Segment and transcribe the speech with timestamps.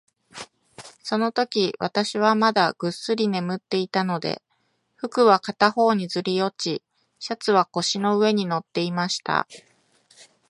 [1.03, 4.41] そのとき、私はまだぐっすり眠っていたので、
[4.95, 6.81] 服は片方にずり落ち、
[7.19, 9.47] シャツは腰の上に載っていました。